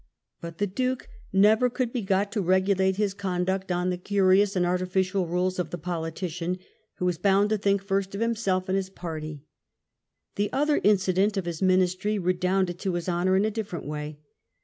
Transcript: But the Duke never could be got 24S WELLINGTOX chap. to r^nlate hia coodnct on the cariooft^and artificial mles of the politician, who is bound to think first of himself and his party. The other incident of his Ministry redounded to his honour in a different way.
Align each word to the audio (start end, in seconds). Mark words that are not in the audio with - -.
But 0.41 0.57
the 0.57 0.65
Duke 0.65 1.07
never 1.31 1.69
could 1.69 1.93
be 1.93 2.01
got 2.01 2.31
24S 2.31 2.31
WELLINGTOX 2.31 2.31
chap. 2.31 2.31
to 2.31 2.73
r^nlate 2.83 2.95
hia 2.95 3.07
coodnct 3.09 3.75
on 3.75 3.89
the 3.91 3.97
cariooft^and 3.99 4.65
artificial 4.65 5.27
mles 5.27 5.59
of 5.59 5.69
the 5.69 5.77
politician, 5.77 6.57
who 6.95 7.07
is 7.07 7.19
bound 7.19 7.51
to 7.51 7.57
think 7.59 7.83
first 7.83 8.15
of 8.15 8.21
himself 8.21 8.67
and 8.67 8.75
his 8.77 8.89
party. 8.89 9.43
The 10.37 10.51
other 10.51 10.81
incident 10.83 11.37
of 11.37 11.45
his 11.45 11.61
Ministry 11.61 12.17
redounded 12.17 12.79
to 12.79 12.95
his 12.95 13.07
honour 13.07 13.35
in 13.37 13.45
a 13.45 13.51
different 13.51 13.85
way. 13.85 14.17